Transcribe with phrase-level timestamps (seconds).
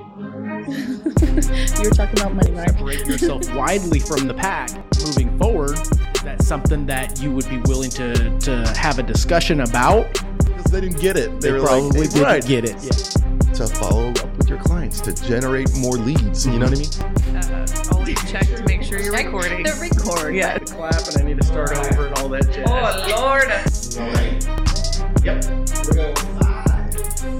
[1.80, 2.70] you were talking about money, right?
[2.70, 4.70] Separate yourself widely from the pack
[5.04, 5.78] moving forward.
[6.24, 10.12] That's something that you would be willing to to have a discussion about.
[10.38, 11.40] Because they didn't get it.
[11.40, 12.76] They, They were probably like, didn't right, get it.
[12.82, 13.52] Yeah.
[13.54, 16.46] to follow up with your clients to generate more leads.
[16.46, 17.44] You know what I mean?
[17.44, 19.62] Uh, always check to make sure you're recording.
[19.62, 20.34] The record.
[20.34, 20.58] Yeah.
[20.58, 22.66] Clap and I need to start over and all that jazz.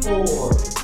[0.06, 0.79] Oh Lord.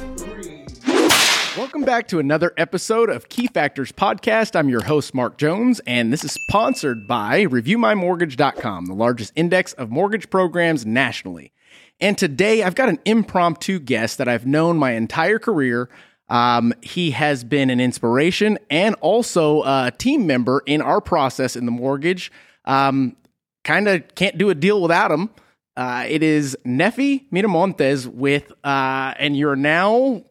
[1.57, 4.55] Welcome back to another episode of Key Factors Podcast.
[4.55, 9.91] I'm your host, Mark Jones, and this is sponsored by ReviewMyMortgage.com, the largest index of
[9.91, 11.53] mortgage programs nationally.
[11.99, 15.89] And today I've got an impromptu guest that I've known my entire career.
[16.29, 21.65] Um, he has been an inspiration and also a team member in our process in
[21.65, 22.31] the mortgage.
[22.67, 23.17] Um,
[23.65, 25.31] kind of can't do a deal without him.
[25.75, 30.23] Uh, it is Nefi Miramontes with, uh, and you're now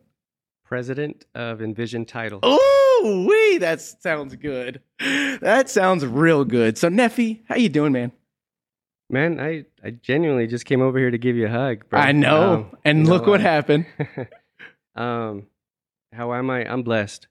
[0.75, 2.41] president of Envision Title.
[2.43, 4.81] Oh, wee, that sounds good.
[4.99, 6.77] That sounds real good.
[6.77, 8.11] So, Nefi, how you doing, man?
[9.09, 11.97] Man, I, I genuinely just came over here to give you a hug, bro.
[11.97, 12.53] I know.
[12.53, 13.85] Um, and look know, what happened.
[14.97, 15.47] um,
[16.11, 16.69] how am I?
[16.69, 17.29] I'm blessed.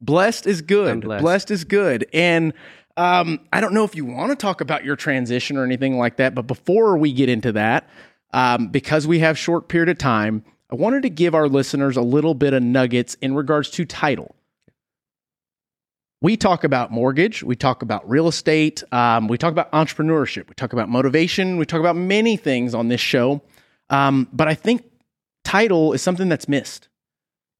[0.00, 1.00] Blessed is good.
[1.00, 1.22] Blessed.
[1.22, 1.50] blessed.
[1.50, 2.06] is good.
[2.12, 2.52] And
[2.96, 6.18] um, I don't know if you want to talk about your transition or anything like
[6.18, 7.88] that, but before we get into that,
[8.32, 12.02] um, because we have short period of time, I wanted to give our listeners a
[12.02, 14.34] little bit of nuggets in regards to title.
[16.20, 20.54] We talk about mortgage, we talk about real estate, um, we talk about entrepreneurship, we
[20.54, 23.42] talk about motivation, we talk about many things on this show.
[23.90, 24.84] Um, but I think
[25.44, 26.88] title is something that's missed.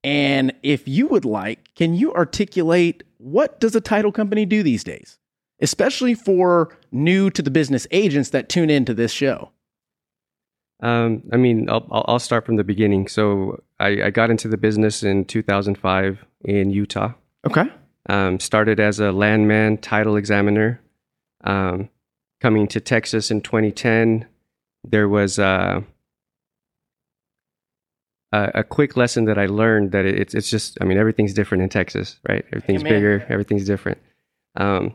[0.03, 4.83] And if you would like, can you articulate what does a title company do these
[4.83, 5.19] days,
[5.61, 9.51] especially for new to the business agents that tune into this show?
[10.81, 13.09] Um, I mean, I'll, I'll start from the beginning.
[13.09, 17.13] So I, I got into the business in 2005 in Utah.
[17.47, 17.65] Okay.
[18.09, 20.81] Um, started as a landman title examiner.
[21.45, 21.89] Um,
[22.41, 24.27] coming to Texas in 2010,
[24.85, 25.81] there was uh,
[28.33, 31.35] a, a quick lesson that I learned that it, it's it's just I mean everything's
[31.35, 32.45] different in Texas, right?
[32.49, 32.93] Everything's Amen.
[32.93, 33.99] bigger, everything's different.
[34.57, 34.95] Um,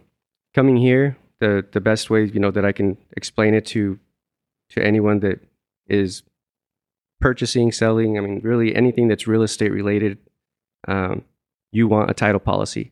[0.53, 3.99] coming here, the the best way you know that I can explain it to
[4.69, 5.39] to anyone that
[5.91, 6.23] is
[7.19, 10.17] purchasing, selling, I mean, really anything that's real estate related,
[10.87, 11.23] um,
[11.71, 12.91] you want a title policy.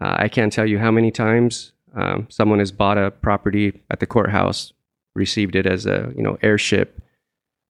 [0.00, 4.00] Uh, I can't tell you how many times um, someone has bought a property at
[4.00, 4.72] the courthouse,
[5.14, 7.00] received it as a you know heirship.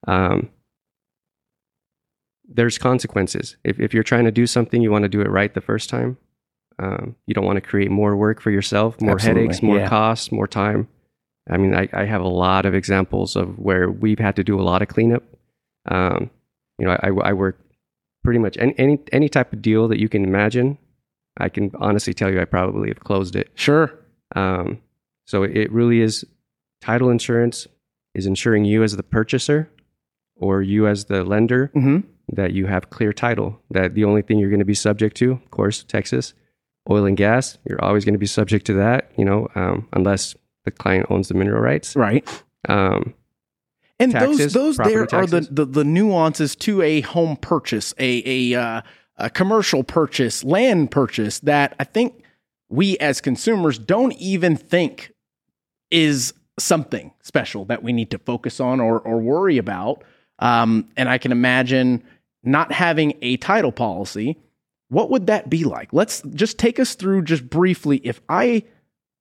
[0.07, 0.49] Um,
[2.47, 3.57] there's consequences.
[3.63, 5.89] If, if you're trying to do something, you want to do it right the first
[5.89, 6.17] time.
[6.79, 9.89] Um, you don't want to create more work for yourself, more Absolutely, headaches, more yeah.
[9.89, 10.87] costs, more time.
[11.49, 14.59] I mean, I, I have a lot of examples of where we've had to do
[14.59, 15.23] a lot of cleanup.
[15.89, 16.29] Um,
[16.77, 17.59] you know, I, I work
[18.23, 20.77] pretty much any, any any type of deal that you can imagine.
[21.37, 23.49] I can honestly tell you, I probably have closed it.
[23.55, 23.93] Sure.
[24.35, 24.81] Um,
[25.25, 26.25] so it really is
[26.81, 27.67] title insurance
[28.13, 29.69] is insuring you as the purchaser
[30.35, 31.99] or you as the lender Mm-hmm.
[32.35, 33.61] that you have clear title.
[33.71, 36.33] That the only thing you're going to be subject to, of course, Texas,
[36.89, 37.57] oil and gas.
[37.67, 40.35] You're always going to be subject to that, you know, um, unless
[40.67, 41.95] the client owns the mineral rights.
[41.95, 42.27] Right.
[42.69, 43.13] Um,
[43.99, 48.21] And Taxes, those those there are the, the the nuances to a home purchase, a
[48.53, 48.81] a uh,
[49.17, 52.23] a commercial purchase, land purchase that I think
[52.69, 55.13] we as consumers don't even think
[55.89, 60.03] is something special that we need to focus on or or worry about.
[60.37, 62.03] Um, and I can imagine
[62.43, 64.37] not having a title policy.
[64.89, 65.91] What would that be like?
[65.91, 67.99] Let's just take us through just briefly.
[68.03, 68.63] If I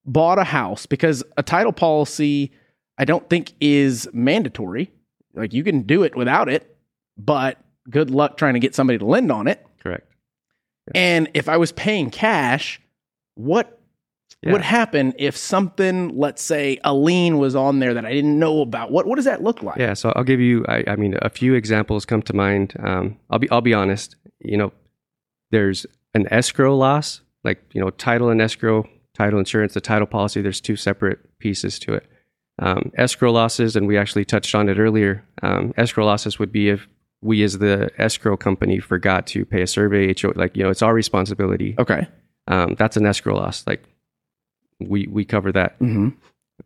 [0.07, 2.53] bought a house because a title policy
[2.99, 4.91] I don't think is mandatory.
[5.35, 6.77] Like you can do it without it,
[7.19, 7.59] but
[7.91, 9.65] good luck trying to get somebody to lend on it.
[9.83, 10.11] correct.
[10.95, 12.81] And if I was paying cash,
[13.35, 13.73] what
[14.43, 14.53] Yeah.
[14.53, 18.61] would happen if something, let's say a lien was on there that I didn't know
[18.61, 18.91] about?
[18.93, 19.79] What what does that look like?
[19.79, 20.65] Yeah, so I'll give you.
[20.69, 22.75] I, I mean, a few examples come to mind.
[22.79, 23.51] Um, I'll be.
[23.51, 24.15] I'll be honest.
[24.41, 24.73] You know,
[25.51, 30.43] there's an escrow loss, like you know, title and escrow, title insurance, the title policy.
[30.43, 32.07] There's two separate pieces to it.
[32.59, 35.25] Um, escrow losses, and we actually touched on it earlier.
[35.43, 36.87] Um, escrow losses would be if
[37.21, 40.15] we, as the escrow company, forgot to pay a survey.
[40.15, 41.75] HO, like you know, it's our responsibility.
[41.79, 42.07] Okay.
[42.49, 43.67] Um, that's an escrow loss.
[43.67, 43.83] Like
[44.81, 46.09] we we cover that Mm-hmm.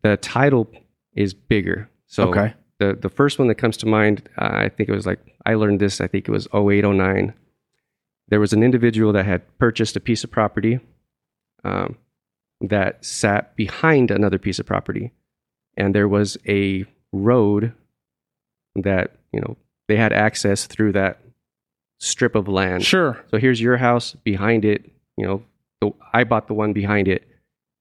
[0.03, 0.70] the title
[1.14, 1.88] is bigger.
[2.06, 2.55] So Okay.
[2.79, 5.55] the the first one that comes to mind, uh, I think it was like I
[5.55, 6.00] learned this.
[6.00, 7.35] I think it was 0809.
[8.29, 10.79] There was an individual that had purchased a piece of property
[11.64, 11.96] um,
[12.61, 15.12] that sat behind another piece of property,
[15.77, 17.73] and there was a road
[18.77, 19.57] that you know
[19.89, 21.21] they had access through that
[21.99, 22.85] strip of land.
[22.85, 23.23] Sure.
[23.31, 24.91] So here's your house behind it.
[25.17, 25.43] You know,
[25.81, 27.27] the, I bought the one behind it,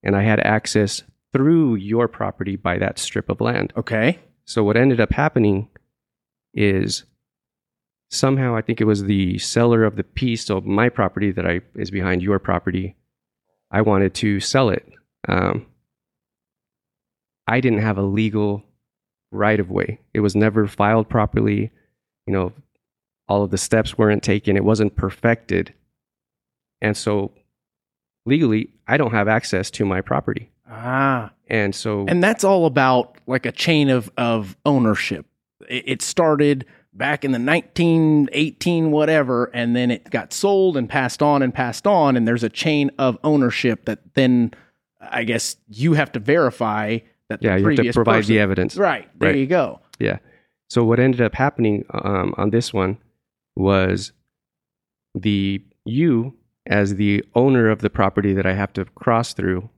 [0.04, 1.04] and I had access
[1.34, 3.74] through your property by that strip of land.
[3.78, 4.20] Okay.
[4.46, 5.70] So what ended up happening
[6.54, 7.04] is
[8.10, 11.62] somehow I think it was the seller of the piece of my property that I
[11.76, 12.96] is behind your property.
[13.72, 14.86] I wanted to sell it.
[15.28, 15.66] Um,
[17.48, 18.64] I didn't have a legal
[19.32, 20.00] right of way.
[20.14, 21.72] It was never filed properly.
[22.26, 22.54] You know,
[23.28, 24.56] all of the steps weren't taken.
[24.56, 25.74] It wasn't perfected,
[26.82, 27.32] and so
[28.26, 30.52] legally, I don't have access to my property.
[30.70, 31.32] Ah.
[31.48, 35.26] And so, And that's all about like a chain of of ownership.
[35.68, 36.66] It, it started
[37.00, 41.88] back in the 1918 whatever and then it got sold and passed on and passed
[41.88, 44.52] on and there's a chain of ownership that then
[45.02, 47.00] I guess you have to verify
[47.30, 48.76] that yeah, the you have to provide person, the evidence.
[48.76, 49.08] Right.
[49.20, 49.38] There Right.
[49.40, 49.80] you go.
[50.00, 50.18] Yeah.
[50.70, 52.98] So what ended up happening um, on this one
[53.56, 54.12] was
[55.16, 56.36] the you
[56.68, 59.70] as the owner of the property that I have to cross through.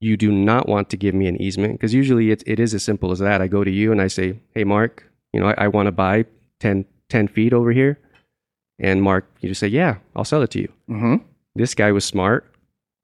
[0.00, 2.84] You do not want to give me an easement because usually it, it is as
[2.84, 3.42] simple as that.
[3.42, 5.92] I go to you and I say, "Hey, Mark, you know I, I want to
[5.92, 6.24] buy
[6.60, 7.98] 10, 10 feet over here,"
[8.78, 11.22] and Mark, you just say, "Yeah, I'll sell it to you." Mhm.
[11.54, 12.46] This guy was smart.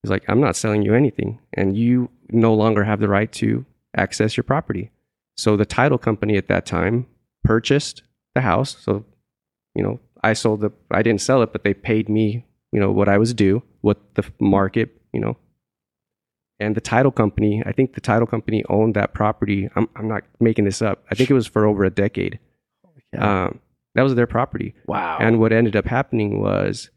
[0.03, 3.65] He's like, "I'm not selling you anything, and you no longer have the right to
[3.97, 4.91] access your property."
[5.37, 7.07] So the title company at that time
[7.43, 8.03] purchased
[8.35, 8.77] the house.
[8.79, 9.05] So,
[9.75, 12.91] you know, I sold the, I didn't sell it, but they paid me, you know,
[12.93, 15.37] what I was due, what the market, you know.
[16.65, 19.69] And the title company, I think the title company owned that property.
[19.77, 21.05] I'm, I'm not making this up.
[21.11, 22.39] I think it was for over a decade.
[23.19, 23.61] Um,
[23.95, 24.75] that was their property.
[24.87, 25.19] Wow.
[25.21, 26.91] And what ended up happening was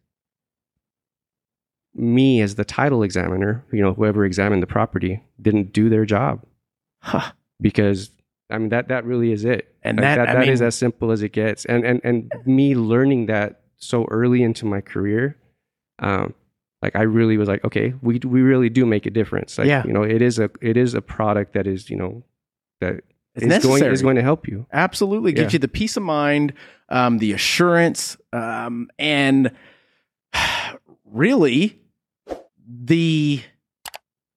[1.94, 6.44] me as the title examiner, you know, whoever examined the property didn't do their job
[7.02, 7.32] Huh.
[7.60, 8.12] because
[8.50, 9.74] I mean that that really is it.
[9.84, 11.66] And Like, that- that, that is mean- as simple as it gets.
[11.66, 15.38] And and and me learning that so early into my career,
[16.00, 16.34] um,
[16.88, 19.58] like I really was like, okay, we we really do make a difference.
[19.58, 19.84] Like, Yeah.
[19.86, 22.24] you know, it is a it is a product that is you know
[22.82, 23.02] that
[23.36, 24.66] It's is going is going to help you.
[24.72, 25.58] absolutely gives Yeah.
[25.58, 26.54] you the peace of mind,
[26.90, 29.52] um, the assurance, um, and
[31.06, 31.80] really
[32.68, 33.42] the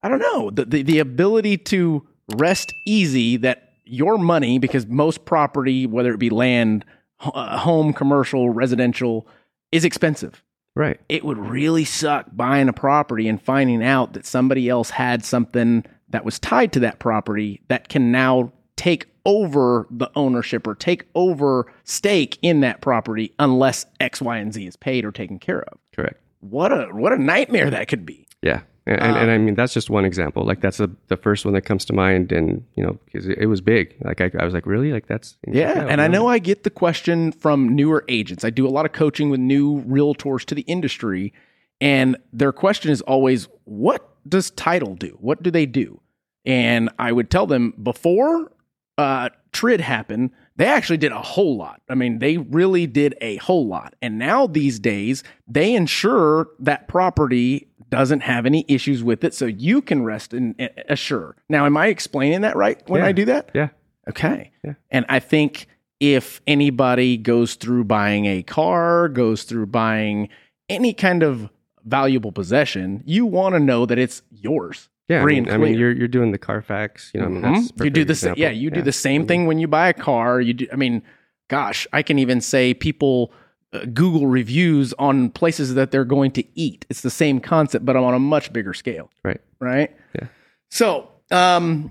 [0.03, 2.07] I don't know the, the the ability to
[2.37, 6.85] rest easy that your money because most property, whether it be land,
[7.21, 9.27] uh, home, commercial, residential,
[9.73, 10.43] is expensive.
[10.75, 11.01] Right.
[11.09, 15.85] It would really suck buying a property and finding out that somebody else had something
[16.11, 21.05] that was tied to that property that can now take over the ownership or take
[21.15, 25.63] over stake in that property unless X, Y, and Z is paid or taken care
[25.63, 25.79] of.
[25.95, 26.21] Correct.
[26.41, 28.27] What a what a nightmare that could be.
[28.43, 28.63] Yeah.
[28.91, 30.45] And, and, and I mean, that's just one example.
[30.45, 32.33] Like that's the, the first one that comes to mind.
[32.33, 33.95] And, you know, because it, it was big.
[34.03, 34.91] Like I, I was like, really?
[34.91, 35.37] Like that's.
[35.47, 38.45] Yeah, and I know I get the question from newer agents.
[38.45, 41.33] I do a lot of coaching with new realtors to the industry,
[41.81, 45.17] and their question is always, "What does title do?
[45.21, 46.01] What do they do?"
[46.45, 48.51] And I would tell them before
[48.99, 51.81] uh, TRID happened, they actually did a whole lot.
[51.89, 53.95] I mean, they really did a whole lot.
[54.03, 59.47] And now these days, they ensure that property doesn't have any issues with it, so
[59.47, 60.55] you can rest and
[60.89, 61.37] assure.
[61.49, 63.07] Now, am I explaining that right when Yeah.
[63.07, 63.51] I do that?
[63.55, 63.69] Yeah.
[64.09, 64.53] Okay.
[64.65, 64.75] Yeah.
[64.91, 65.67] And I think
[65.99, 70.29] if anybody goes through buying a car, goes through buying
[70.69, 71.51] any kind of
[71.85, 74.89] valuable possession, you want to know that it's yours.
[75.11, 75.23] Yeah.
[75.23, 77.85] I mean, I mean, you're, you're doing the Carfax, you know, I mean, that's Mhm.
[77.85, 78.33] you do perfect the same.
[78.33, 78.43] example.
[78.43, 80.41] Yeah, you do the same thing when you buy a car.
[80.41, 80.67] You do.
[80.73, 81.03] I mean,
[81.49, 83.33] gosh, I can even say people
[83.73, 86.87] uh, Google reviews on places that they're going to eat.
[86.91, 89.11] It's the same concept, but I'm on a much bigger scale.
[89.25, 89.41] Right.
[89.61, 89.91] Right.
[90.21, 90.29] Yeah.
[90.71, 91.91] So, um,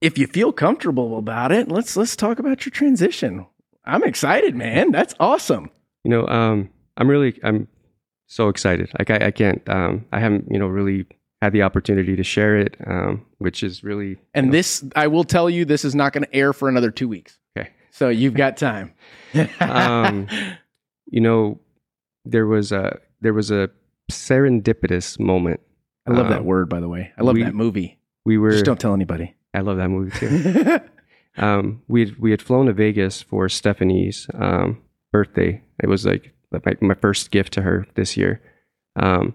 [0.00, 3.46] if you feel comfortable about it, let's let's talk about your transition.
[3.84, 4.90] I'm excited, man.
[4.90, 5.70] That's awesome.
[6.04, 7.68] You know, um, I'm really, I'm
[8.26, 8.90] so excited.
[8.98, 11.06] Like I, I can't, um, I haven't, you know, really
[11.42, 15.50] had the opportunity to share it, um, which is really, And this, I will tell
[15.50, 17.38] you, this is not going to air for another two weeks.
[17.58, 17.70] Okay.
[17.90, 18.92] So you've got time.
[19.60, 20.28] um,
[21.06, 21.60] you know,
[22.24, 23.68] there was a, there was a
[24.10, 25.60] serendipitous moment.
[26.06, 27.12] I love Um, that word, by the way.
[27.18, 27.98] I love we- that movie.
[28.24, 29.34] We were, Just don't tell anybody.
[29.54, 30.80] I love that movie too.
[31.42, 35.62] um, we had, we had flown to Vegas for Stephanie's um, birthday.
[35.82, 38.40] It was like my, my first gift to her this year,
[38.96, 39.34] um,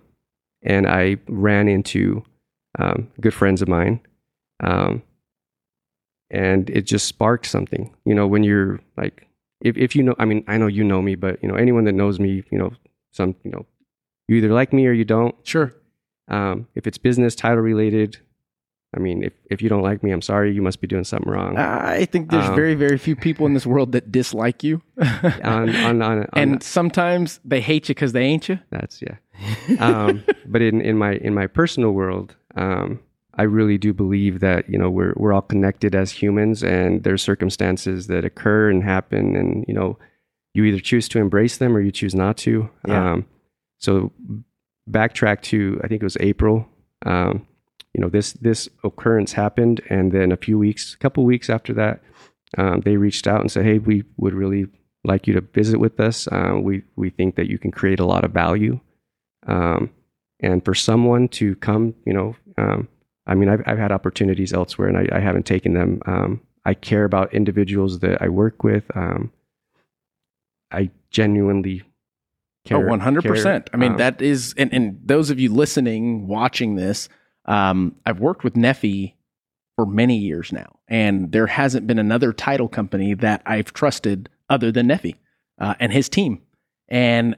[0.64, 2.24] and I ran into
[2.80, 4.00] um, good friends of mine,
[4.64, 5.04] um,
[6.30, 7.94] and it just sparked something.
[8.06, 9.28] You know, when you're like,
[9.62, 11.86] if if you know, I mean, I know you know me, but you know, anyone
[11.86, 12.72] that knows me, you know,
[13.12, 13.66] some, you know,
[14.28, 15.36] you either like me or you don't.
[15.44, 15.74] sure.
[16.28, 18.20] Um, if it's business title related,
[18.94, 20.54] I mean, if, if you don't like me, I'm sorry.
[20.54, 21.58] You must be doing something wrong.
[21.58, 24.82] I think there's Um, very, very few people in this world that dislike you.
[25.44, 28.60] on, on, on, and sometimes they hate you because they ain't you.
[28.70, 29.16] that's yeah.
[29.80, 33.00] um, but in, in my in my personal world, um,
[33.36, 37.22] I really do believe that you know we're we're all connected as humans, and there's
[37.22, 39.98] circumstances that occur and happen, and you know
[40.54, 42.70] you either choose to embrace them or you choose not to.
[42.86, 43.14] Yeah.
[43.14, 43.26] Um,
[43.78, 44.12] so
[44.90, 46.68] backtrack to I think it was April.
[47.06, 47.48] Um,
[47.94, 51.74] you know this this occurrence happened, and then a few weeks, a couple weeks after
[51.74, 52.02] that,
[52.58, 54.68] um, they reached out and said, "Hey, we would really
[55.04, 56.28] like you to visit with us.
[56.28, 58.80] Uh, we we think that you can create a lot of value."
[59.48, 59.90] Um,
[60.40, 62.88] and for someone to come, you know, um,
[63.28, 66.02] I mean, I've I've had opportunities elsewhere, and I, I haven't taken them.
[66.06, 68.86] Um, I care about individuals that I work with.
[68.96, 69.32] Um,
[70.72, 71.84] I genuinely
[72.66, 72.78] care.
[72.78, 73.44] oh, 100%.
[73.44, 73.64] care.
[73.74, 77.10] I mean, Um, that is, and, and those of you listening, watching this,
[77.46, 79.14] um, I've worked with Nefi
[79.76, 84.72] for many years now, and there hasn't been another title company that I've trusted other
[84.72, 85.16] than Nefi
[85.60, 86.42] uh, and his team.
[86.88, 87.36] And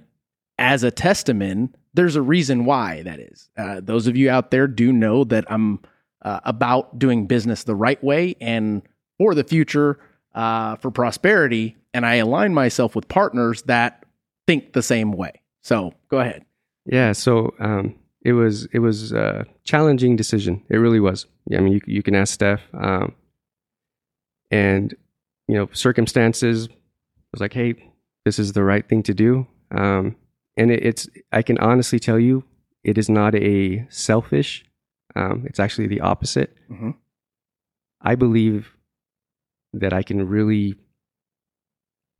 [0.58, 3.50] as a testament, there's a reason why that is.
[3.58, 5.80] Uh, those of you out there do know that I'm
[6.24, 8.82] uh, about doing business the right way and
[9.18, 10.00] for the future,
[10.34, 11.78] uh, for prosperity.
[11.94, 14.06] And I align myself with partners that
[14.48, 15.42] think the same way.
[15.62, 16.46] So go ahead.
[16.86, 20.64] Yeah, so um, it was it was a challenging decision.
[20.70, 21.26] It really was.
[21.48, 23.14] Yeah, I mean, you you can ask Steph, um,
[24.52, 24.96] and
[25.48, 26.70] you know, circumstances
[27.32, 27.76] was like, hey,
[28.26, 29.46] this is the right thing to do.
[29.72, 30.16] Um,
[30.56, 32.44] and it, it's I can honestly tell you,
[32.84, 34.66] it is not a selfish.
[35.16, 36.56] Um, it's actually the opposite.
[36.72, 36.96] Mhm.
[38.02, 38.76] I believe
[39.74, 40.76] that I can really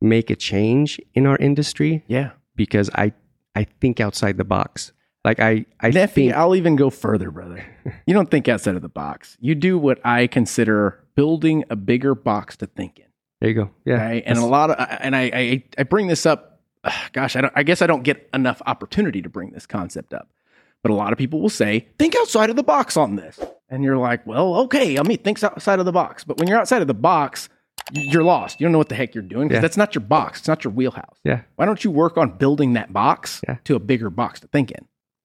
[0.00, 2.32] make a change in our industry Yeah.
[2.56, 3.12] because I
[3.54, 4.92] I think outside the box.
[5.24, 7.64] Like I I Nefi, think I'll even go further, brother.
[8.06, 9.36] You don't think outside of the box.
[9.40, 13.06] You do what I consider building a bigger box to think in.
[13.40, 13.70] there you go.
[13.84, 14.22] Yeah, Right?
[14.26, 16.60] And a lot of, and I, I, I bring this up.
[16.82, 20.12] Uh, gosh, I, don't, I guess I don't get enough opportunity to bring this concept
[20.12, 20.28] up.
[20.82, 23.40] But a lot of people will say, think outside of the box on this.
[23.70, 26.24] And you're like, well, okay, I mean, think outside of the box.
[26.24, 27.48] But when you're outside of the box,
[27.92, 28.60] you're lost.
[28.60, 29.62] You don't know what the heck you're doing because Yeah.
[29.62, 30.40] that's not your box.
[30.40, 31.16] It's not your wheelhouse.
[31.24, 33.56] yeah, Why don't you work on building that box Yeah.
[33.64, 34.84] to a bigger box to think in?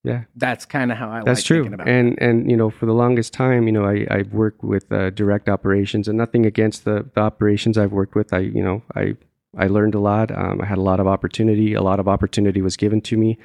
[0.09, 0.23] Yeah.
[0.35, 1.57] That's kind of how I That's like true.
[1.63, 1.91] thinking about it.
[1.91, 5.09] And and you know, for the longest time, you know, I I've worked with uh,
[5.11, 8.33] direct operations, and nothing against the the operations I've worked with.
[8.33, 9.15] I you know I
[9.57, 10.31] I learned a lot.
[10.31, 11.73] Um, I had a lot of opportunity.
[11.73, 13.37] A lot of opportunity was given to me.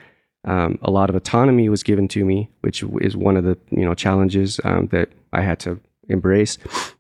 [0.47, 3.85] Um, a lot of autonomy was given to me, which is one of the you
[3.85, 6.59] know challenges um, that I had to embrace.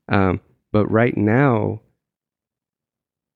[0.08, 0.40] Um,
[0.72, 1.80] but right now,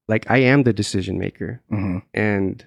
[0.09, 2.03] like I am the decision maker Mhm.
[2.15, 2.65] and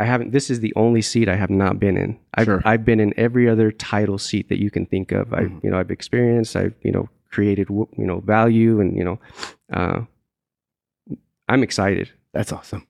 [0.00, 0.32] I haven't.
[0.32, 2.18] This is the only seat I have not been in.
[2.34, 2.62] I've Sure.
[2.64, 5.32] I've been in every other title seat that you can think of.
[5.34, 5.62] I Mhm.
[5.64, 6.56] you know I've experienced.
[6.56, 9.18] I've you know created you know value and you know
[9.72, 10.00] uh,
[11.48, 12.10] I'm excited.
[12.32, 12.86] That's awesome.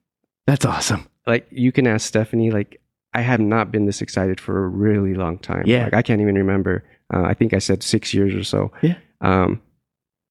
[0.47, 1.07] That's awesome.
[1.27, 2.51] Like you can ask Stephanie.
[2.51, 2.81] Like
[3.13, 5.63] I have not been this excited for a really long time.
[5.65, 5.83] Yeah.
[5.85, 6.83] like I can't even remember.
[7.13, 8.71] Uh, I think I said six years or so.
[8.81, 8.95] Yeah.
[9.21, 9.61] Um,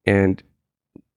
[0.07, 0.43] and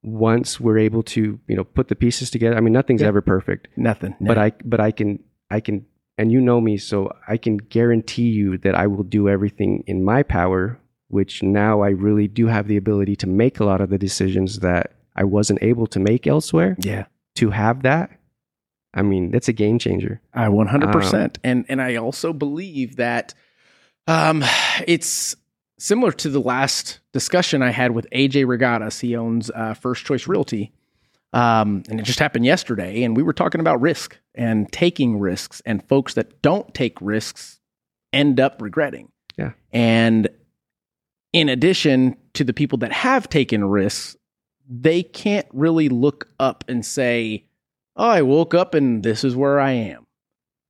[0.04, 2.58] once we're able to you know put the pieces together.
[2.58, 3.08] I mean nothing's Yeah.
[3.08, 4.16] ever perfect Nothing.
[4.20, 5.20] but I but I can
[5.54, 5.86] I can
[6.18, 10.04] and you know me so I can guarantee you that I will do everything in
[10.04, 10.80] my power
[11.10, 14.60] which now I really do have the ability to make a lot of the decisions
[14.60, 17.06] that I wasn't able to make elsewhere yeah.
[17.36, 18.10] to have that
[18.96, 21.14] I mean that's a game changer I 100%.
[21.14, 23.36] Um, and and I also believe that
[24.08, 24.44] um
[24.88, 25.36] it's
[25.78, 29.02] similar to the last discussion I had with AJ Regatas.
[29.02, 30.72] He owns uh, First Choice Realty.
[31.34, 35.62] Um, and it just happened yesterday and we were talking about risk and taking risks
[35.66, 37.60] and folks that don't take risks
[38.12, 39.12] end up regretting.
[39.36, 39.54] Yeah.
[39.72, 40.30] And
[41.34, 44.16] in addition to the people that have taken risks,
[44.70, 47.46] they can't really look up and say,
[47.96, 50.06] oh, I woke up and this is where I am.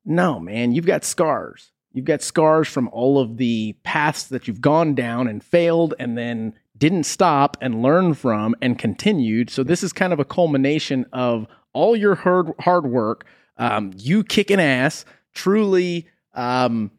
[0.06, 1.72] No, man, you've got scars.
[1.92, 6.18] You've got scars from all of the paths that you've gone down and failed and
[6.18, 6.54] then
[6.84, 9.50] didn't stop and learn from and continued.
[9.50, 13.20] So this is kind of a culmination of all your hard hard work,
[13.58, 16.92] um, you kicking ass, truly um,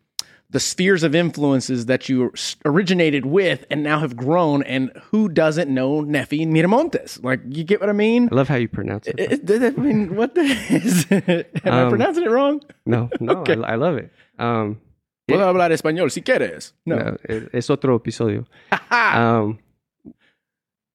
[0.49, 2.33] the spheres of influences that you
[2.65, 4.63] originated with and now have grown.
[4.63, 7.23] And who doesn't know Nefi Miramontes?
[7.23, 8.29] Like, you get what I mean?
[8.33, 11.07] I love how you pronounce it It- it- I mean, what the is
[11.67, 12.63] Am I Um, pronouncing it wrong?
[12.87, 13.57] no no Okay.
[13.61, 14.81] I, I love it um
[15.29, 16.73] Puedo hablar español si quieres.
[16.87, 16.97] No.
[16.97, 18.45] no, es es otro episodio
[18.91, 19.59] um,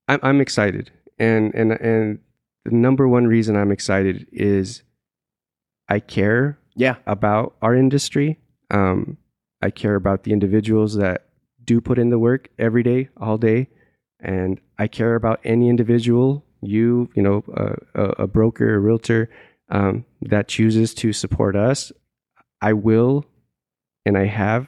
[0.10, 2.20] I'm, I'm excited, and and and
[2.66, 4.84] the number one reason I'm excited is
[5.88, 6.96] I care yeah.
[7.06, 8.40] about our industry.
[8.72, 9.18] Um,
[9.62, 11.30] I care about the individuals that
[11.64, 13.68] do put in the work every day, all day,
[14.20, 19.30] and I care about any individual, you, you know, a, a, a broker, a realtor
[19.70, 21.92] um, that chooses to support us.
[22.62, 23.26] I will,
[24.06, 24.68] and I have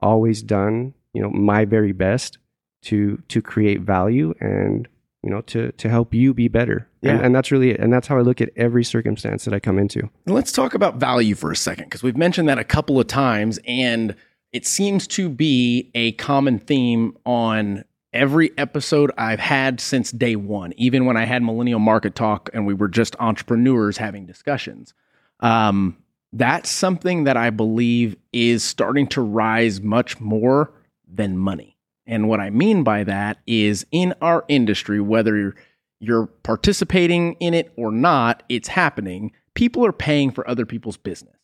[0.00, 2.38] always done, you know, my very best
[2.82, 4.88] to to create value and
[5.22, 6.88] you know to to help you be better.
[7.02, 7.80] And, and that's really it.
[7.80, 10.10] And that's how I look at every circumstance that I come into.
[10.26, 13.58] Let's talk about value for a second because we've mentioned that a couple of times,
[13.66, 14.14] and
[14.52, 20.72] it seems to be a common theme on every episode I've had since day one,
[20.76, 24.94] even when I had Millennial Market Talk and we were just entrepreneurs having discussions.
[25.40, 25.96] Um,
[26.32, 30.72] that's something that I believe is starting to rise much more
[31.08, 31.76] than money.
[32.10, 35.54] And what I mean by that is in our industry, whether you're,
[36.00, 39.32] you're participating in it or not, it's happening.
[39.54, 41.36] People are paying for other people's business.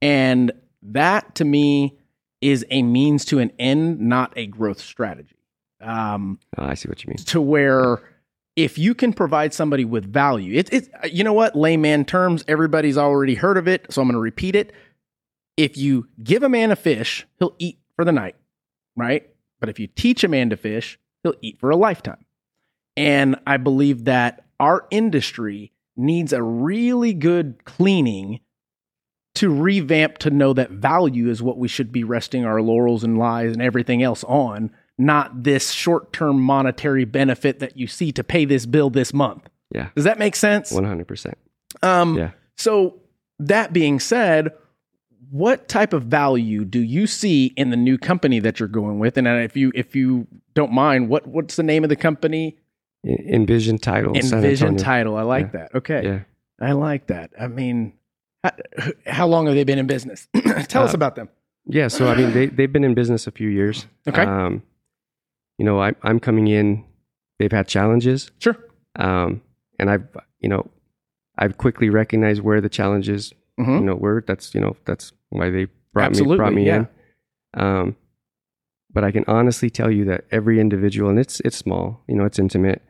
[0.00, 1.98] And that to me
[2.40, 5.34] is a means to an end, not a growth strategy.
[5.80, 7.16] Um, Oh, I see what you mean.
[7.16, 7.98] to where
[8.54, 12.96] if you can provide somebody with value, it, it you know what layman terms everybody's
[12.96, 14.72] already heard of it, so I'm going to repeat it.
[15.56, 18.36] If you give a man a fish, he'll eat for the night,
[18.94, 19.28] right?
[19.60, 22.24] But if you teach a man to fish, he'll eat for a lifetime.
[22.96, 28.40] And I believe that our industry needs a really good cleaning
[29.34, 33.18] to revamp to know that value is what we should be resting our laurels and
[33.18, 38.24] lies and everything else on, not this short term monetary benefit that you see to
[38.24, 39.48] pay this bill this month.
[39.74, 39.90] Yeah.
[39.94, 40.72] Does that make sense?
[40.72, 41.36] One hundred percent.
[41.82, 42.30] Um, Yeah.
[42.56, 43.00] So,
[43.38, 44.52] that being said,
[45.30, 49.16] what type of value do you see in the new company that you're going with?
[49.18, 52.56] And uh, if you if you don't mind, what what's the name of the company?
[53.04, 54.16] Envision title.
[54.16, 55.16] Envision Title.
[55.16, 55.72] I like that.
[55.74, 56.20] Okay, Yeah.
[56.60, 57.30] I like that.
[57.38, 57.92] I mean,
[58.42, 58.50] how,
[59.06, 60.26] how long have they been in business?
[60.68, 61.28] Tell us Uh, about them.
[61.66, 61.88] Yeah.
[61.88, 63.86] So I mean, they they've been in business a few years.
[64.08, 64.22] Okay.
[64.22, 64.62] Um,
[65.58, 66.84] you know, I, I'm coming in.
[67.38, 68.56] They've had challenges, Sure.
[68.96, 69.42] um,
[69.78, 70.06] and I've
[70.40, 70.66] you know,
[71.38, 73.80] I've quickly recognized where the challenges Mhm.
[73.80, 74.22] you know were.
[74.26, 76.76] That's you know that's why they brought Absolutely, me brought me yeah.
[76.76, 77.60] in.
[77.62, 77.96] Um,
[78.92, 82.24] but I can honestly tell you that every individual, and it's it's small, you know,
[82.24, 82.82] it's intimate,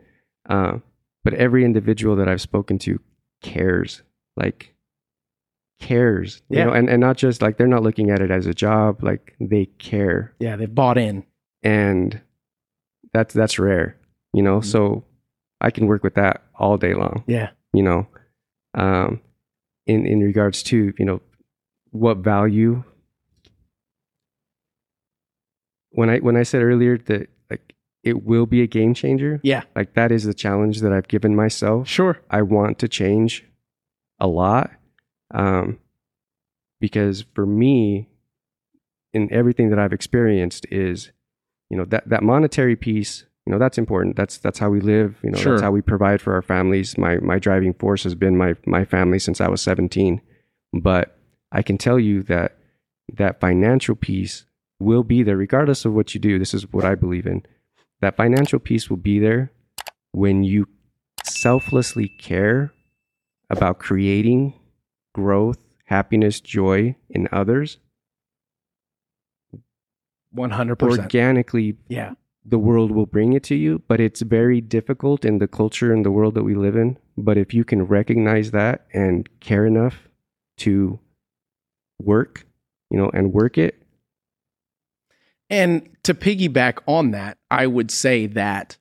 [0.49, 0.79] uh,
[1.25, 3.01] but every individual that I've spoken to
[3.43, 4.03] cares,
[4.37, 4.75] like
[5.81, 6.65] cares, you Yeah.
[6.67, 9.35] know, and and not just like they're not looking at it as a job, like
[9.41, 11.25] they care, Yeah, they've bought in.
[11.63, 12.21] and
[13.13, 13.97] that's that's rare,
[14.33, 14.59] you know.
[14.59, 14.69] Mm-hmm.
[14.69, 15.05] So
[15.61, 17.51] I can work with that all day long Yeah.
[17.73, 18.07] you know
[18.75, 19.21] um
[19.87, 21.21] in in regards to you know
[21.91, 22.83] what value
[25.91, 29.63] when i when i said earlier that like it will be a game changer Yeah.
[29.75, 32.19] like that is the challenge that i've given myself Sure.
[32.31, 33.45] i want to change
[34.19, 34.71] a lot
[35.35, 35.79] um
[36.81, 38.09] because for me
[39.13, 41.11] in everything that i've experienced is
[41.71, 45.17] you know that that monetary piece you know that's important that's that's how we live
[45.23, 45.53] you know Sure.
[45.53, 48.85] that's how we provide for our families my my driving force has been my my
[48.85, 50.21] family since i was 17
[50.73, 51.17] but
[51.53, 52.59] i can tell you that
[53.13, 54.45] that financial piece
[54.81, 57.43] will be there regardless of what you do this is what i believe in
[58.01, 59.53] that financial piece will be there
[60.13, 60.67] when you
[61.25, 62.73] selflessly care
[63.49, 64.53] about creating
[65.15, 67.79] growth happiness joy in others
[70.35, 70.83] 100%.
[70.83, 72.13] organically yeah.
[72.49, 76.05] The world will bring it to you, but it's very difficult in the culture and
[76.05, 76.97] the world that we live in.
[77.17, 80.09] But if you can recognize that and care enough
[80.59, 81.01] to
[82.01, 82.47] work,
[82.91, 83.83] you know, and work it,
[85.49, 88.79] And to piggyback on that, I would say that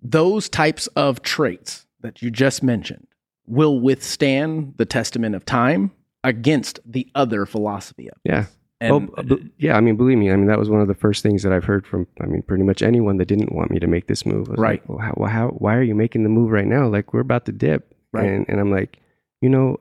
[0.00, 3.06] those types of traits that you just mentioned
[3.46, 5.92] will withstand the testament of time
[6.24, 8.46] against the other philosophy of yeah.
[8.82, 11.22] And oh, yeah, I mean, believe me, I mean, that was one of the first
[11.22, 13.86] things that I've heard from, I mean, pretty much anyone that didn't want me to
[13.86, 14.48] make this move.
[14.48, 14.80] Right.
[14.80, 16.88] Like, well, how, well, how, why are you making the move right now?
[16.88, 17.94] Like, we're about to dip.
[18.12, 18.26] Right.
[18.26, 18.98] And, and I'm like,
[19.40, 19.78] you know,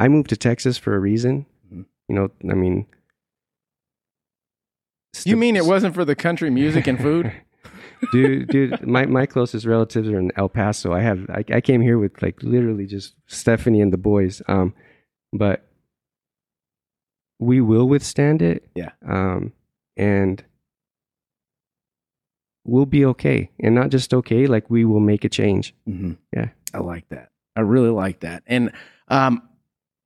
[0.00, 1.46] I moved to Texas for a reason.
[1.72, 1.86] Mhm.
[2.08, 2.86] You know, I mean,
[5.24, 7.32] you mean it wasn't for the country music and food?
[8.12, 10.92] dude, dude, my, my closest relatives are in El Paso.
[10.92, 14.42] I have I, I came here with like literally just Stephanie and the boys.
[14.48, 14.74] Um,
[15.32, 15.66] but
[17.38, 18.68] we will withstand it.
[18.74, 18.90] Yeah.
[19.06, 19.52] Um,
[19.96, 20.44] and
[22.64, 24.46] we'll be okay, and not just okay.
[24.46, 25.74] Like we will make a change.
[25.88, 26.12] Mm-hmm.
[26.34, 26.48] Yeah.
[26.74, 27.30] I like that.
[27.54, 28.42] I really like that.
[28.46, 28.72] And
[29.08, 29.42] um,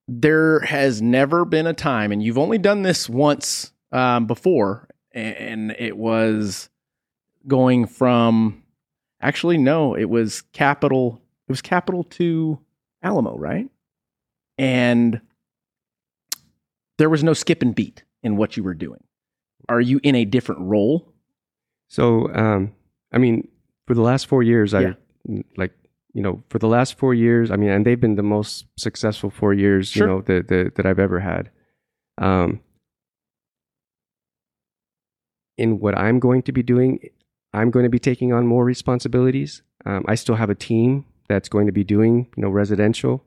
[0.07, 5.73] there has never been a time, and you've only done this once um, before, and
[5.73, 6.69] it was
[7.47, 8.63] going from
[9.21, 11.21] actually no, it was capital.
[11.49, 12.61] It was capital to
[13.03, 13.69] Alamo, right?
[14.59, 15.21] And
[17.01, 19.03] there was no skip and beat in what you were doing.
[19.69, 21.13] are you in a different role?
[21.89, 22.73] So, um,
[23.13, 23.49] I mean,
[23.87, 24.95] for the last four years, Yeah.
[25.29, 25.73] I like,
[26.13, 29.31] you know, for the last four years, I mean, and they've been the most successful
[29.31, 30.07] four years, Sure.
[30.07, 31.51] you know, that, that that I've ever had.
[32.19, 32.61] Um,
[35.57, 36.99] in what I'm going to be doing,
[37.53, 39.63] I'm going to be taking on more responsibilities.
[39.87, 43.25] Um, I still have a team that's going to be doing, you know, residential.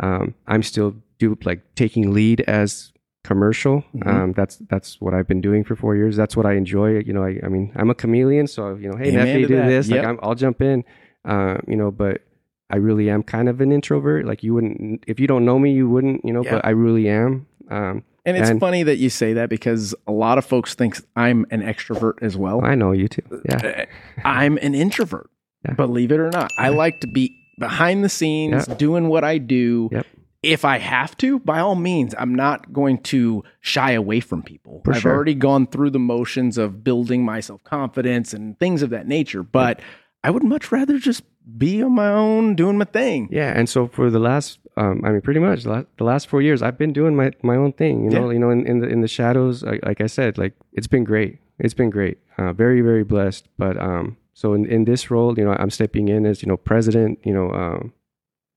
[0.00, 2.91] Um, I'm still do like taking lead as
[3.24, 3.84] commercial.
[3.94, 4.06] Mhm.
[4.06, 6.16] Um, that's that's what I've been doing for four years.
[6.16, 6.98] That's what I enjoy.
[7.00, 9.56] You know, I, I mean, I'm a chameleon, so you know, hey, Amen Nefi, do
[9.56, 9.68] that.
[9.68, 9.88] this.
[9.88, 9.98] Yep.
[9.98, 10.84] Like, I'm, I'll jump in.
[11.24, 12.22] Uh, you know, but
[12.70, 14.26] I really am kind of an introvert.
[14.26, 16.24] Like, you wouldn't if you don't know me, you wouldn't.
[16.24, 16.52] You know, Yeah.
[16.52, 17.46] but I really am.
[17.70, 20.96] Um, And it's And- funny that you say that because a lot of folks think
[21.16, 22.64] I'm an extrovert as well.
[22.64, 23.22] I know you too.
[23.48, 23.84] Yeah, Uh,
[24.24, 25.28] I'm an introvert,
[25.66, 25.74] Yeah.
[25.74, 26.52] believe it or not.
[26.56, 28.74] I like to be behind the scenes Yeah.
[28.76, 29.88] doing what I do.
[29.90, 30.06] Yep.
[30.42, 34.82] If I have to, by all means, I'm not going to shy away from people.
[34.84, 35.14] For I've sure.
[35.14, 39.42] already gone through the motions of building my self confidence and things of that nature,
[39.42, 39.80] but
[40.24, 41.22] I would much rather just
[41.58, 43.28] be on my own, doing my thing.
[43.30, 46.62] Yeah, and so for the last, um, I mean, pretty much the last, four years,
[46.62, 48.04] I've been doing my, my own thing.
[48.04, 50.54] You know, you know, in, in the in the shadows, like, like I said, like
[50.72, 51.38] it's been great.
[51.58, 52.18] It's been great.
[52.38, 53.48] Uh, very very blessed.
[53.58, 56.56] But um, so in, in this role, you know, I'm stepping in as you know
[56.56, 57.18] president.
[57.24, 57.92] You know, um,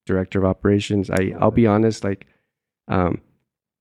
[0.05, 1.09] director of operations.
[1.09, 2.27] I I'll be honest, like,
[2.87, 3.21] um,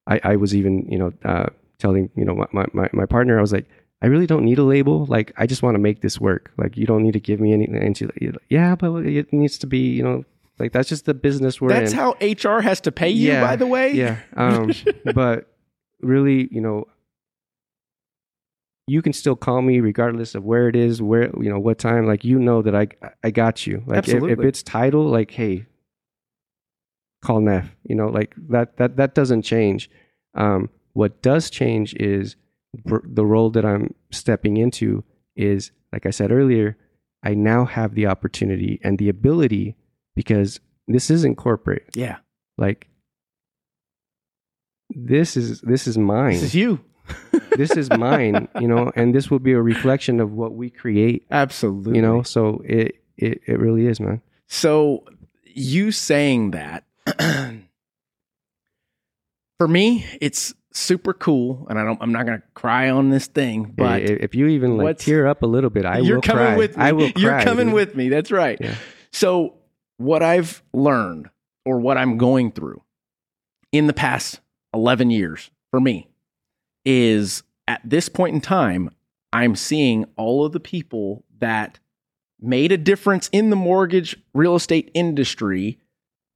[0.07, 1.47] I I was even you know uh,
[1.79, 3.67] telling you know my, my my partner, I was like.
[4.03, 5.07] I really don't need a label.
[5.07, 6.51] Like, I just want to make this work.
[6.59, 7.77] Like, you don't need to give me anything.
[7.77, 10.25] And she's like, yeah, but it needs to be, you know,
[10.59, 11.99] like that's just the business we're That's in.
[11.99, 13.93] how HR has to pay you, Yeah, by the way.
[13.93, 14.19] yeah.
[14.37, 14.73] Um,
[15.15, 15.47] but
[16.03, 16.87] really, you know,
[18.87, 22.07] you can still call me regardless of where it is, where you know what time.
[22.07, 22.89] Like you know that I
[23.23, 23.83] I got you.
[23.87, 25.65] Like if, if it's title, like hey,
[27.25, 27.75] call Neff.
[27.85, 29.91] You know, like that that that doesn't change.
[30.35, 32.37] Um, what does change is
[32.85, 35.03] br- the role that I'm stepping into
[35.37, 36.77] is like I said earlier.
[37.27, 39.77] I now have the opportunity and the ability
[40.15, 41.89] because this isn't corporate.
[41.95, 42.19] Yeah.
[42.59, 42.89] Like
[44.91, 46.81] this is this is mine This is you.
[47.57, 51.27] this is mine you know and this will be a reflection of what we create
[51.31, 51.97] Absolutely.
[51.97, 55.05] you know so it it, it really is man So
[55.45, 56.85] you saying that
[59.59, 62.01] for me, it's super cool, and I don't.
[62.03, 65.47] I'm not gonna cry on this thing, but if you even like tear up a
[65.47, 66.85] little bit i you're will coming cry with me.
[66.85, 67.75] i will cry You're coming dude.
[67.75, 68.09] with me.
[68.09, 68.59] That's right.
[68.61, 68.75] Yeah.
[69.13, 69.55] So
[69.97, 71.31] what I've learned,
[71.65, 72.83] or what I'm going through,
[73.73, 74.41] in the past
[74.75, 76.09] 11 years for me,
[76.85, 78.91] is at this point in time,
[79.33, 81.79] I'm seeing all of the people that
[82.41, 85.79] made a difference in the mortgage real estate industry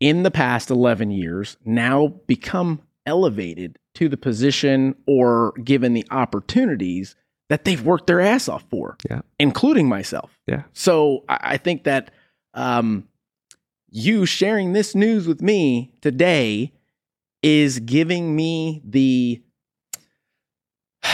[0.00, 7.16] in the past 11 years now become elevated to the position or given the opportunities
[7.48, 9.22] that they've worked their ass off for, Yeah.
[9.38, 10.38] including myself.
[10.46, 10.64] Yeah.
[10.72, 12.10] So I, I think that
[12.54, 13.08] um,
[13.90, 16.74] you sharing this news with me today
[17.42, 19.42] is giving me the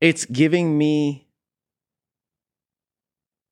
[0.00, 1.26] it's giving me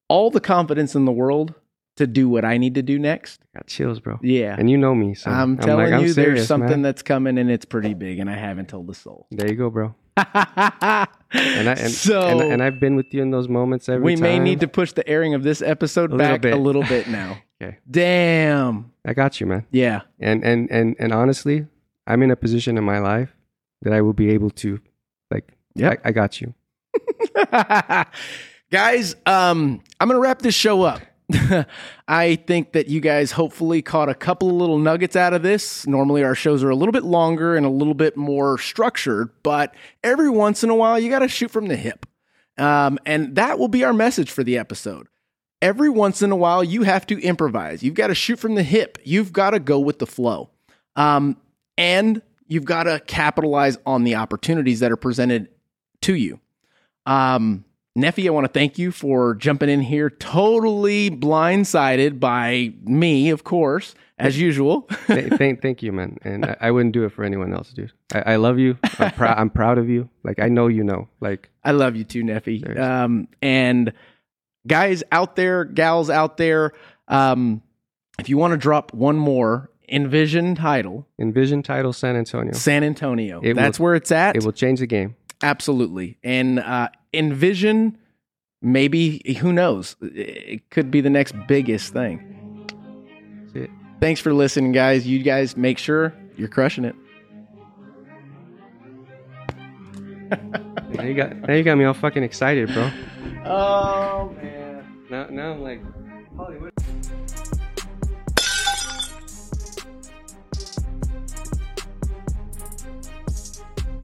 [0.08, 1.54] all the confidence in the world
[1.96, 3.40] to do what I need to do next.
[3.54, 4.56] I got chills bro Yeah.
[4.58, 6.82] and you know me so I'm telling like, I'm you, serious, there's something man.
[6.82, 9.26] that's coming and it's pretty big, and I haven't told the soul.
[9.30, 10.26] there you go bro and
[11.68, 14.38] i and, so and, and i've been with you in those moments every we may
[14.38, 17.36] need to push the airing of this episode A back a little bit now.
[17.62, 17.76] Okay.
[17.90, 18.92] Damn.
[19.04, 20.02] i got you man Yeah.
[20.18, 21.66] and and and and honestly
[22.06, 23.36] i'm in a position in my life
[23.82, 24.80] that i will be able to
[25.30, 26.00] like Yep.
[26.04, 26.54] I, I got you
[28.70, 31.00] guys, um, I'm going to wrap this show up.
[32.08, 35.86] I think that you guys hopefully caught a couple of little nuggets out of this.
[35.86, 39.74] Normally, our shows are a little bit longer and a little bit more structured, but
[40.04, 42.06] every once in a while, you got to shoot from the hip.
[42.58, 45.08] Um, and that will be our message for the episode.
[45.60, 47.82] Every once in a while, you have to improvise.
[47.82, 48.98] You've got to shoot from the hip.
[49.04, 50.50] You've got to go with the flow.
[50.94, 51.36] Um,
[51.76, 55.48] and you've got to capitalize on the opportunities that are presented
[56.02, 56.40] to you.
[57.04, 57.64] Um,
[57.96, 63.42] Nefi, I want to thank you for jumping in here, totally blindsided by me, of
[63.44, 64.82] course, as usual.
[65.06, 66.18] Th- thank, thank you, man.
[66.22, 67.92] And I, I wouldn't do it for anyone else, dude.
[68.14, 68.76] I, I love you.
[68.84, 70.10] I'm, prou- I'm proud of you.
[70.24, 71.08] Like I know you know.
[71.20, 72.78] Like I love you too, Nefi.
[72.78, 73.92] Um, and
[74.66, 76.72] guys out there, gals out there,
[77.08, 77.62] um,
[78.18, 82.52] if you want to drop one more Envision title, Envision title San Antonio.
[82.52, 83.40] San Antonio.
[83.42, 84.36] It That's will- where it's at.
[84.36, 85.16] It will change the game.
[85.42, 86.18] Absolutely.
[86.24, 87.96] And uh, Envision,
[88.62, 89.96] maybe, who knows?
[90.00, 92.68] It could be the next biggest thing.
[93.54, 93.70] It.
[94.00, 95.06] Thanks for listening, guys.
[95.06, 96.94] You guys make sure you're crushing it.
[100.90, 102.90] now you got now you got me all fucking excited, bro.
[103.44, 104.84] Oh man.
[105.08, 105.80] Now now I'm like
[106.36, 106.72] Hollywood.